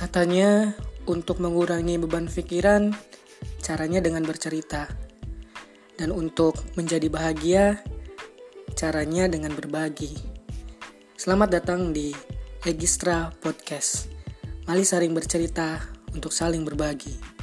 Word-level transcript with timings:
Katanya, 0.00 0.72
untuk 1.04 1.44
mengurangi 1.44 2.00
beban 2.00 2.24
pikiran, 2.24 2.88
caranya 3.60 4.00
dengan 4.00 4.24
bercerita. 4.24 4.88
Dan 6.00 6.08
untuk 6.08 6.56
menjadi 6.72 7.04
bahagia, 7.12 7.84
caranya 8.72 9.28
dengan 9.28 9.52
berbagi. 9.52 10.16
Selamat 11.20 11.60
datang 11.60 11.92
di 11.92 12.16
Registra 12.64 13.28
Podcast. 13.44 14.08
Mari 14.64 14.88
saling 14.88 15.12
bercerita 15.12 15.76
untuk 16.16 16.32
saling 16.32 16.64
berbagi. 16.64 17.39